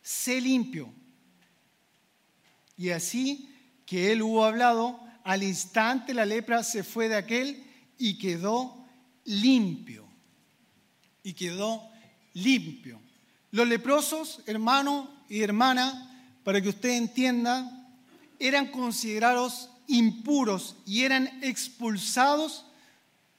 [0.03, 0.93] sé limpio.
[2.77, 3.49] Y así
[3.85, 7.65] que él hubo hablado, al instante la lepra se fue de aquel
[7.99, 8.87] y quedó
[9.25, 10.07] limpio.
[11.23, 11.89] Y quedó
[12.35, 13.01] limpio.
[13.51, 16.09] Los leprosos, hermano y hermana,
[16.43, 17.89] para que usted entienda,
[18.39, 22.67] eran considerados impuros y eran expulsados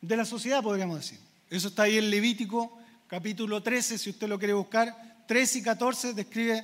[0.01, 1.19] de la sociedad, podríamos decir.
[1.49, 5.25] Eso está ahí en Levítico capítulo 13, si usted lo quiere buscar.
[5.27, 6.63] 13 y 14 describe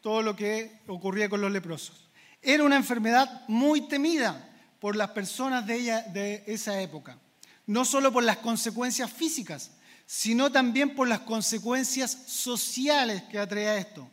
[0.00, 2.08] todo lo que ocurría con los leprosos.
[2.42, 4.49] Era una enfermedad muy temida
[4.80, 7.18] por las personas de, ella, de esa época,
[7.66, 9.72] no solo por las consecuencias físicas,
[10.06, 14.10] sino también por las consecuencias sociales que atraía esto.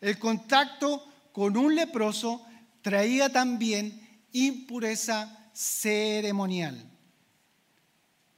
[0.00, 2.46] El contacto con un leproso
[2.82, 4.00] traía también
[4.32, 6.86] impureza ceremonial.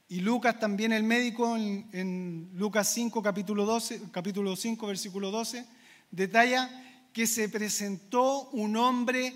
[0.09, 5.65] Y Lucas también, el médico, en, Lucas 5, capítulo, 12, capítulo 5, versículo 12,
[6.11, 6.69] detalla
[7.11, 9.33] que se presentó un hombre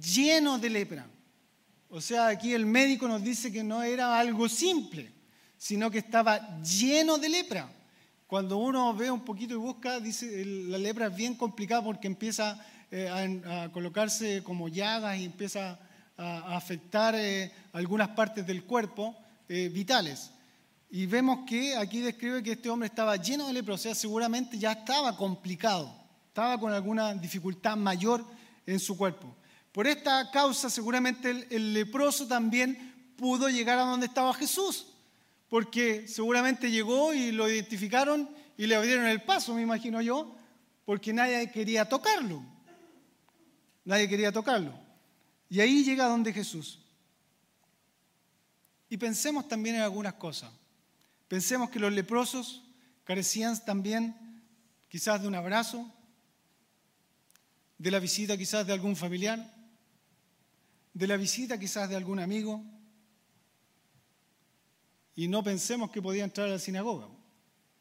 [0.00, 1.06] lleno de lepra.
[1.90, 5.18] O sea, aquí el médico nos dice que no era algo simple
[5.58, 7.68] sino que estaba lleno de lepra.
[8.26, 12.64] Cuando uno ve un poquito y busca, dice, la lepra es bien complicada porque empieza
[12.90, 15.78] eh, a, colocarse como llagas y empieza
[16.16, 19.16] a, afectar eh, algunas partes del cuerpo
[19.48, 20.30] eh, vitales.
[20.90, 24.58] Y vemos que aquí describe que este hombre estaba lleno de lepra, o sea, seguramente
[24.58, 25.92] ya estaba complicado,
[26.28, 28.24] estaba con alguna dificultad mayor
[28.64, 29.34] en su cuerpo.
[29.72, 34.86] Por esta causa, seguramente el leproso también pudo llegar a donde estaba Jesús
[35.48, 40.36] porque seguramente llegó y lo identificaron y le abrieron el paso, me imagino yo,
[40.84, 42.42] porque nadie quería tocarlo.
[43.84, 44.78] Nadie quería tocarlo.
[45.48, 46.80] Y ahí llega donde Jesús.
[48.90, 50.52] Y pensemos también en algunas cosas.
[51.28, 52.62] Pensemos que los leprosos
[53.04, 54.14] carecían también
[54.88, 55.90] quizás de un abrazo,
[57.78, 59.54] de la visita quizás de algún familiar,
[60.98, 62.60] de la visita quizás de algún amigo,
[65.14, 67.08] y no pensemos que podía entrar a la sinagoga,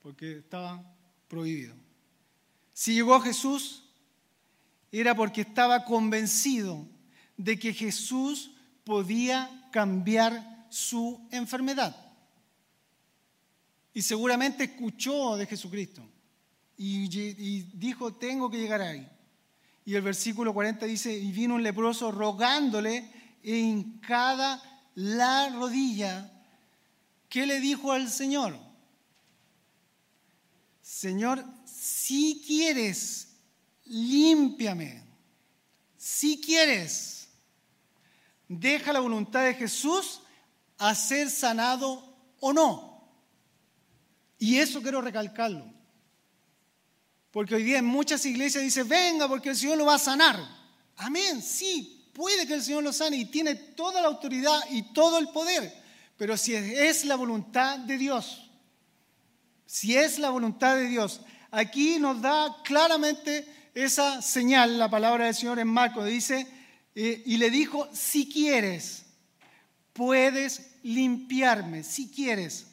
[0.04, 0.96] porque estaba
[1.28, 1.76] prohibido.
[2.74, 3.86] Si llegó Jesús,
[4.92, 6.88] era porque estaba convencido
[7.38, 8.52] de que Jesús
[8.84, 11.96] podía cambiar su enfermedad.
[13.96, 16.08] Y seguramente escuchó de Jesucristo.
[16.78, 19.10] y, y dijo, tengo que llegar ahí.
[19.88, 23.10] Y el versículo 40 dice, y vino un leproso rogándole
[23.42, 24.62] en cada
[24.96, 26.30] la rodilla.
[27.30, 28.60] ¿Qué le dijo al Señor?
[30.82, 33.30] Señor, si quieres,
[33.86, 35.06] límpiame.
[35.96, 37.30] Si quieres,
[38.50, 40.20] deja la voluntad de Jesús
[40.80, 43.10] a ser sanado o no.
[44.38, 45.77] Y eso quiero recalcarlo.
[47.38, 50.40] Porque hoy día en muchas iglesias dice, venga porque el Señor lo va a sanar.
[50.96, 55.20] Amén, sí, puede que el Señor lo sane y tiene toda la autoridad y todo
[55.20, 55.72] el poder.
[56.18, 58.50] Pero si es la voluntad de Dios,
[59.68, 61.22] si es la voluntad de Dios,
[61.52, 66.48] aquí nos da claramente esa señal, la palabra del Señor en Marcos, dice,
[66.96, 69.04] eh, y le dijo, si quieres,
[69.94, 72.66] puedes limpiarme, si quieres.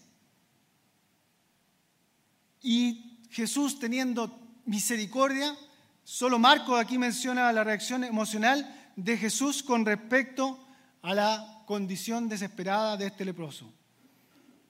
[2.63, 5.57] Y Jesús teniendo misericordia,
[6.03, 10.67] solo Marcos aquí menciona la reacción emocional de Jesús con respecto
[11.03, 13.73] a la condición desesperada de este leproso.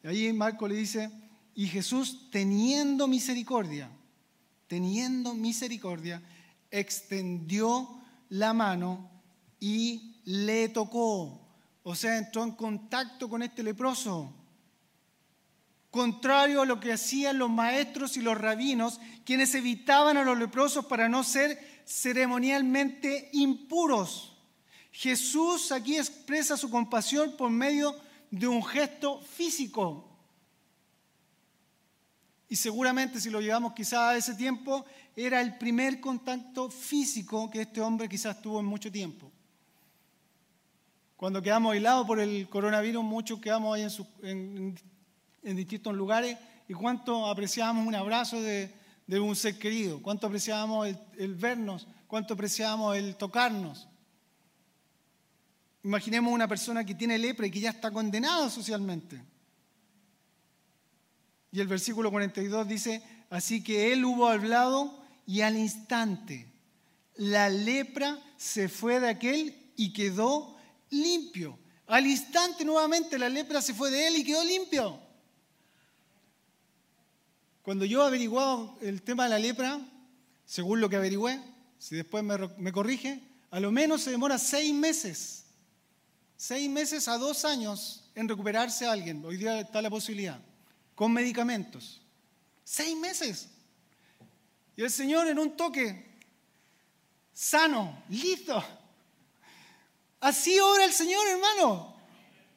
[0.02, 1.10] Y ahí Marco le dice,
[1.54, 3.90] y Jesús teniendo misericordia,
[4.66, 6.22] teniendo misericordia,
[6.70, 9.10] extendió la mano
[9.60, 11.40] y le tocó.
[11.82, 14.34] O sea, entró en contacto con este leproso.
[15.94, 20.86] Contrario a lo que hacían los maestros y los rabinos, quienes evitaban a los leprosos
[20.86, 24.36] para no ser ceremonialmente impuros.
[24.90, 27.94] Jesús aquí expresa su compasión por medio
[28.28, 30.10] de un gesto físico.
[32.48, 34.84] Y seguramente si lo llevamos quizás a ese tiempo,
[35.14, 39.30] era el primer contacto físico que este hombre quizás tuvo en mucho tiempo.
[41.16, 43.86] Cuando quedamos aislados por el coronavirus, muchos quedamos ahí
[44.22, 44.74] en,
[45.44, 46.38] distintos lugares
[46.68, 48.72] y cuánto apreciábamos un abrazo de,
[49.20, 53.88] un ser querido, cuánto apreciábamos el, el vernos, cuánto apreciábamos el tocarnos.
[55.82, 59.22] Imaginemos una persona que tiene lepra y que ya está condenada socialmente.
[61.52, 66.54] Y el versículo 42 dice, así que él hubo hablado y al instante
[67.16, 70.56] la lepra se fue de aquel y quedó
[70.90, 71.58] limpio.
[71.86, 74.98] Al instante nuevamente la lepra se fue de él y quedó limpio.
[77.64, 79.80] Cuando yo averiguado el tema de la lepra,
[80.44, 81.40] según lo que averigüé,
[81.78, 85.46] si después me, me corrige, a lo menos se demora seis meses.
[86.36, 89.24] Seis meses a dos años en recuperarse a alguien.
[89.24, 90.38] Hoy día está la posibilidad
[90.94, 92.02] con medicamentos.
[92.64, 93.48] Seis meses.
[94.76, 96.18] Y el Señor en un toque,
[97.32, 98.62] sano, listo.
[100.20, 101.96] Así obra el Señor, hermano.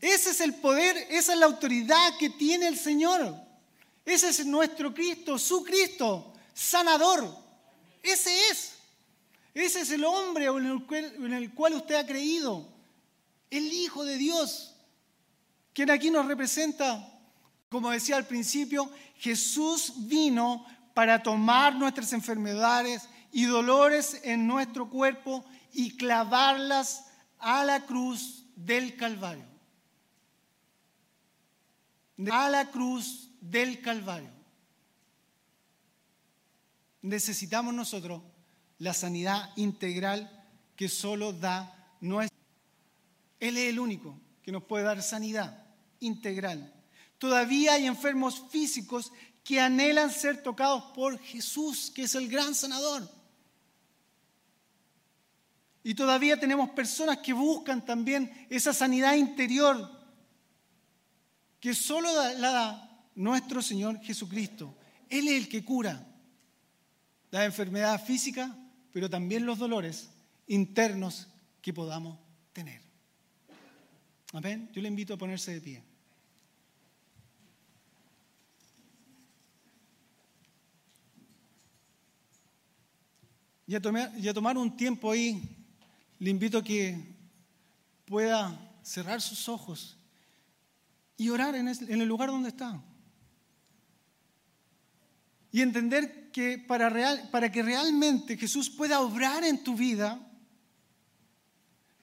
[0.01, 3.46] Ese es el poder, esa es la autoridad que tiene el Señor.
[4.07, 7.27] Ese es nuestro Cristo, su Cristo, sanador.
[8.01, 8.77] Ese es.
[9.53, 12.65] Ese es el hombre en el cual, usted ha creído.
[13.49, 14.75] El Hijo de Dios,
[15.73, 17.17] quien aquí nos representa
[17.69, 25.43] como decía al principio, Jesús vino para tomar nuestras enfermedades y dolores en nuestro cuerpo
[25.73, 27.07] y clavarlas
[27.39, 29.45] a la cruz del Calvario.
[32.31, 34.31] A la cruz del Calvario.
[37.01, 38.21] Necesitamos nosotros
[38.79, 40.45] la sanidad integral
[40.75, 42.37] que solo da nuestro.
[43.39, 45.65] Él es el único que nos puede dar sanidad
[45.99, 46.73] integral.
[47.17, 49.11] Todavía hay enfermos físicos
[49.43, 53.09] que anhelan ser tocados por Jesús, que es el gran sanador.
[55.83, 59.89] Y todavía tenemos personas que buscan también esa sanidad interior
[61.61, 62.86] que solo la da
[63.17, 64.73] nuestro Señor Jesucristo.
[65.09, 66.07] Él es el que cura
[67.31, 68.55] la enfermedad física,
[68.93, 70.09] pero también los dolores
[70.47, 71.27] internos
[71.61, 72.17] que podamos
[72.53, 72.81] tener.
[74.33, 74.69] Amén.
[74.73, 75.83] Yo le invito a ponerse de pie.
[83.67, 85.41] y a, tomar, un tiempo ahí,
[86.19, 86.97] le invito a que
[88.05, 89.97] pueda cerrar sus ojos
[91.17, 92.81] y orar en, el lugar donde está.
[95.51, 100.19] Y entender que para, real, para que realmente Jesús pueda obrar en tu vida,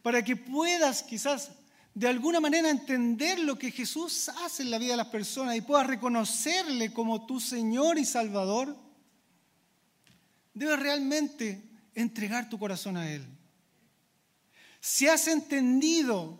[0.03, 1.51] para que puedas quizás
[1.95, 5.61] de alguna manera entender lo que Jesús hace en la vida de las personas y
[5.61, 8.77] puedas reconocerle como tu Señor y Salvador,
[10.53, 11.63] debes realmente
[11.95, 13.25] entregar tu corazón a Él.
[14.81, 16.39] Si has entendido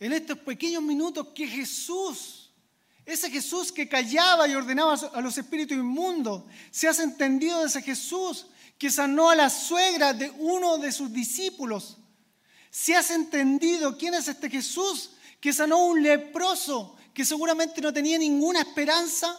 [0.00, 2.45] en estos pequeños minutos que Jesús
[3.06, 6.42] Ese Jesús que callaba y ordenaba a los espíritus inmundos.
[6.72, 11.12] Se has entendido de ese Jesús que sanó a la suegra de uno de sus
[11.12, 11.98] discípulos.
[12.68, 17.92] Si has entendido quién es este Jesús que sanó a un leproso que seguramente no
[17.92, 19.38] tenía ninguna esperanza.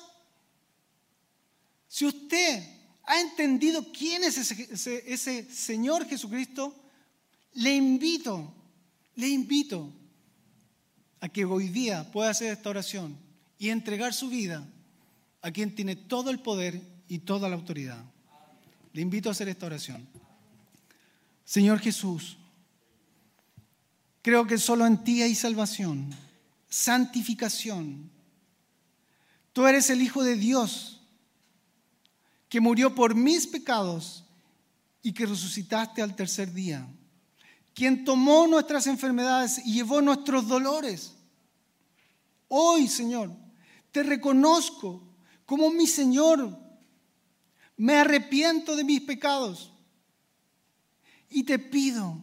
[1.89, 2.63] Si usted
[3.03, 6.73] ha entendido quién es ese, ese Señor Jesucristo,
[7.53, 8.53] le invito,
[9.15, 9.91] le invito
[11.19, 13.26] a que hoy día pueda hacer esta oración
[13.57, 14.67] y entregar su vida
[15.41, 18.03] a quien tiene todo el poder y toda la autoridad.
[18.93, 20.07] Le invito a hacer esta oración.
[21.45, 22.37] Señor Jesús,
[24.21, 26.13] creo que solo en ti hay salvación,
[26.69, 28.09] santificación.
[29.53, 31.01] Tú eres el Hijo de Dios
[32.49, 34.23] que murió por mis pecados
[35.01, 36.87] y que resucitaste al tercer día
[37.77, 41.13] quien tomó nuestras enfermedades y llevó nuestros dolores.
[42.47, 43.31] Hoy, Señor,
[43.97, 45.01] te reconozco
[45.43, 46.55] como mi Señor.
[47.77, 49.73] Me arrepiento de mis pecados
[51.31, 52.21] y te pido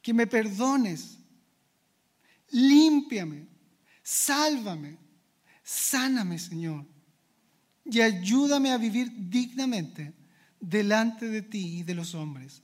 [0.00, 1.18] que me perdones.
[2.52, 3.48] Límpiame,
[4.02, 4.96] sálvame,
[5.62, 6.86] sáname, Señor,
[7.84, 10.14] y ayúdame a vivir dignamente
[10.58, 12.62] delante de ti y de los hombres.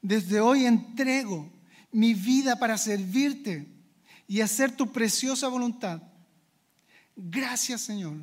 [0.00, 1.52] Desde hoy entrego
[1.92, 3.70] mi vida para servirte
[4.26, 6.07] y hacer tu preciosa voluntad.
[7.20, 8.16] Gracias Señor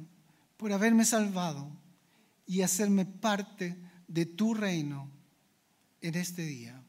[0.56, 1.70] por haberme salvado
[2.48, 3.76] y hacerme parte
[4.08, 5.12] de tu reino
[6.00, 6.82] en este día.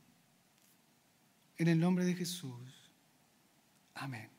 [1.58, 2.92] En el nombre de Jesús.
[3.94, 4.35] Amén.